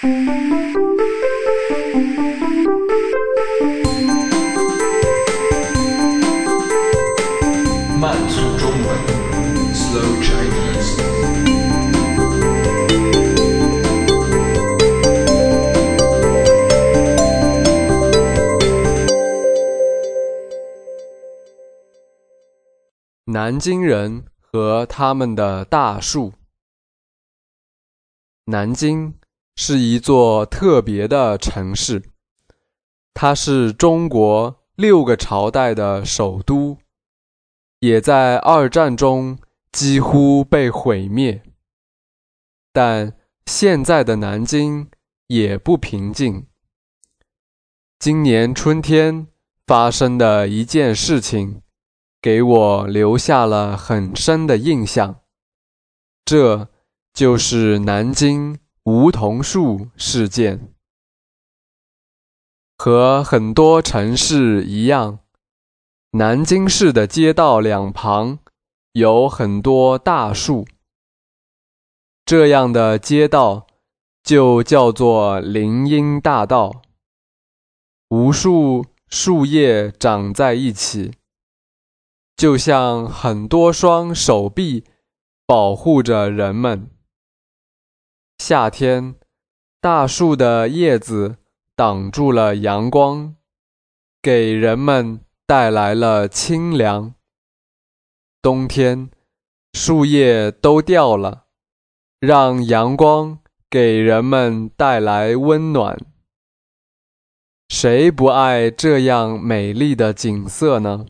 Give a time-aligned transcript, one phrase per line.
[0.00, 0.06] 慢
[8.28, 8.86] 速中文
[9.74, 11.02] ，Slow Chinese。
[23.24, 26.34] 南京人和他们的大树。
[28.44, 29.17] 南京
[29.60, 32.04] 是一座特别的城市，
[33.12, 36.78] 它是中国六个朝代的首都，
[37.80, 39.36] 也在二战中
[39.72, 41.42] 几乎被毁灭。
[42.72, 44.88] 但现在的南京
[45.26, 46.46] 也不平静。
[47.98, 49.26] 今年春天
[49.66, 51.62] 发生的一件事情。
[52.20, 55.20] 给我留下了很深的印象，
[56.24, 56.68] 这
[57.14, 58.58] 就是南京
[58.90, 60.72] 梧桐树事件。
[62.78, 65.18] 和很多城市一样，
[66.12, 68.38] 南京市的街道两旁
[68.92, 70.66] 有很多大树，
[72.24, 73.66] 这样的街道
[74.22, 76.80] 就叫做林荫大道，
[78.08, 81.12] 无数树叶长在一起。
[82.34, 84.84] 就像很多双手臂
[85.44, 86.88] 保护着人们。
[88.38, 89.16] 夏天，
[89.80, 91.36] 大树的叶子
[91.74, 93.34] 挡住了阳光，
[94.22, 97.14] 给人们带来了清凉。
[98.40, 99.10] 冬天，
[99.74, 101.46] 树叶都掉了，
[102.20, 105.98] 让阳光给人们带来温暖。
[107.68, 111.06] 谁不爱这样美丽的景色呢？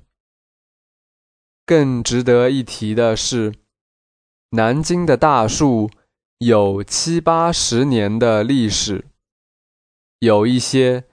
[1.66, 3.54] 更值得一提的是，
[4.50, 5.90] 南京的大树
[6.38, 9.04] 有七八十年的历史，
[10.20, 11.04] 有一些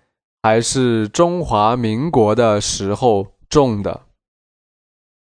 [0.42, 4.06] 还是中华民国的时候种的。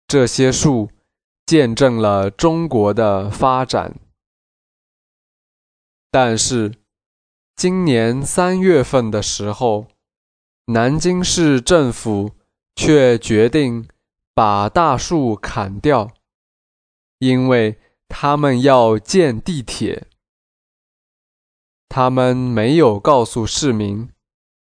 [0.06, 0.90] 这些树
[1.46, 3.98] 见证了中国的发展。
[6.10, 6.74] 但是，
[7.56, 9.86] 今年三月份的时候，
[10.66, 12.32] 南京市政府
[12.74, 13.88] 却决定。
[14.34, 16.10] 把大树砍掉，
[17.18, 17.78] 因为
[18.14, 20.06] 他们要建地铁。
[21.88, 24.10] 他们没有告诉市民，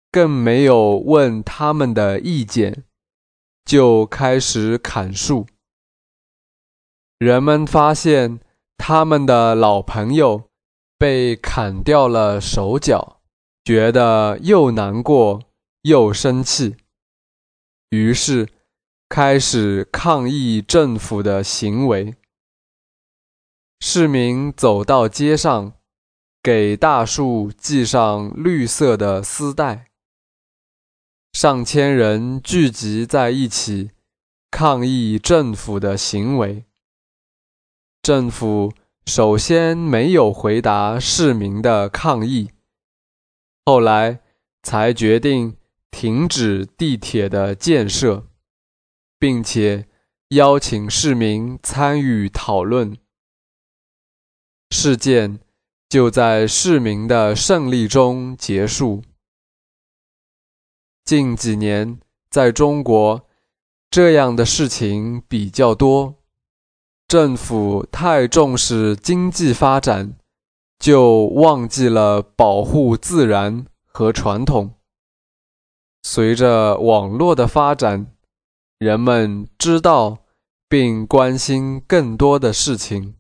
[0.10, 2.86] 更没有问他们的意见，
[3.66, 5.46] 就开始砍树。
[7.18, 8.40] 人们发现
[8.78, 10.50] 他们的老朋友
[10.98, 13.20] 被砍掉了手脚，
[13.66, 15.44] 觉得又难过
[15.82, 16.78] 又生气，
[17.90, 18.48] 于是。
[19.08, 22.16] 开始抗议政府的行为。
[23.88, 25.74] 市民走到街上，
[26.42, 29.92] 给大树系上绿色的丝带。
[31.34, 33.92] 上千人聚集在一起，
[34.50, 36.66] 抗议政府的行为。
[38.02, 38.74] 政府
[39.06, 42.50] 首先没有回答市民的抗议，
[43.66, 44.20] 后来
[44.64, 45.58] 才决定
[45.92, 48.26] 停止地铁的建设。
[49.20, 49.88] 并且
[50.30, 52.98] 邀请市民参与讨论。
[54.78, 55.40] 事件
[55.88, 59.02] 就在市民的胜利中结束。
[61.06, 61.98] 近几年，
[62.30, 63.26] 在中国，
[63.90, 66.16] 这样的事情比较多。
[67.08, 70.18] 政府太重视经济发展，
[70.78, 74.74] 就忘记了保护自然和传统。
[76.04, 78.12] 随着网络的发展。
[78.78, 80.18] 人们知道
[80.68, 83.16] 并关心更多的事情。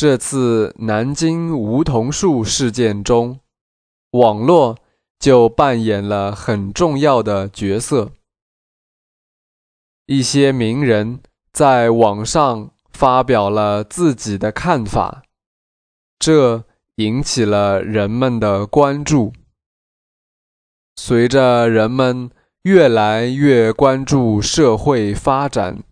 [0.00, 3.40] 这次南京梧桐树事件中，
[4.12, 4.78] 网络
[5.18, 8.10] 就扮演了很重要的角色。
[10.06, 11.20] 一些名人
[11.52, 15.22] 在网上发表了自己的看法，
[16.18, 19.34] 这引起了人们的关注。
[20.96, 22.30] 随着人们。
[22.62, 25.82] 越来越关注社会发展，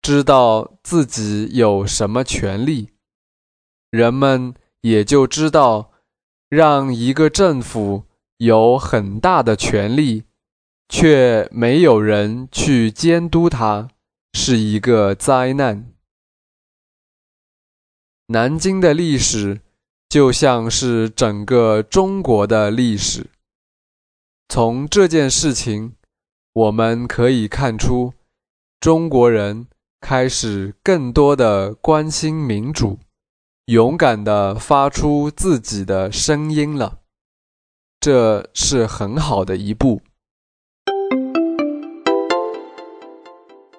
[0.00, 2.91] 知道自己有什么权利，
[3.92, 5.92] 人们也就知道，
[6.48, 8.04] 让一个政府
[8.38, 10.24] 有很大的权力，
[10.88, 13.90] 却没有人去监督它，
[14.32, 15.92] 是一个灾难。
[18.28, 19.60] 南京的历史
[20.08, 23.26] 就像是整个中国的历史。
[24.48, 25.96] 从这件事情，
[26.54, 28.14] 我们可以看出，
[28.80, 29.66] 中国人
[30.00, 32.98] 开始更多的关心民主，
[33.65, 36.99] 勇敢地发出自己的声音了，
[37.99, 40.01] 这是很好的一步。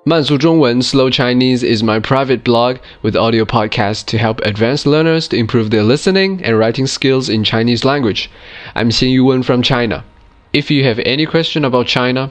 [0.05, 5.37] 慢速中文 Slow Chinese is my private blog with audio podcasts to help advanced learners to
[5.37, 8.31] improve their listening and writing skills in Chinese language.
[8.75, 10.05] I'm Xin Yuwen from China.
[10.53, 12.31] If you have any question about China,